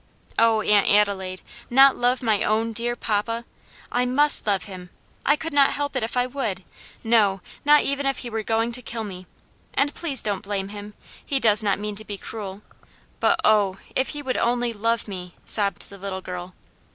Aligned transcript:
"Oh, 0.39 0.61
Aunt 0.63 0.89
Adelaide! 0.89 1.43
not 1.69 1.95
love 1.95 2.23
my 2.23 2.41
own 2.41 2.73
dear 2.73 2.95
papa? 2.95 3.45
I 3.91 4.03
must 4.03 4.47
love 4.47 4.63
him! 4.63 4.89
I 5.27 5.35
could 5.35 5.53
not 5.53 5.73
help 5.73 5.95
it 5.95 6.01
if 6.01 6.17
I 6.17 6.25
would 6.25 6.63
no, 7.03 7.39
not 7.65 7.83
even 7.83 8.07
if 8.07 8.17
he 8.17 8.29
were 8.31 8.41
going 8.41 8.71
to 8.71 8.81
kill 8.81 9.03
me; 9.03 9.27
and 9.75 9.93
please 9.93 10.23
don't 10.23 10.41
blame 10.41 10.69
him; 10.69 10.95
he 11.23 11.39
does 11.39 11.61
not 11.61 11.77
mean 11.77 11.95
to 11.97 12.03
be 12.03 12.17
cruel. 12.17 12.63
But 13.19 13.41
oh! 13.45 13.77
if 13.95 14.09
he 14.09 14.23
would 14.23 14.37
only 14.37 14.73
love 14.73 15.07
me!" 15.07 15.35
sobbed 15.45 15.91
the 15.91 15.99
little 15.99 16.21
girl. 16.21 16.55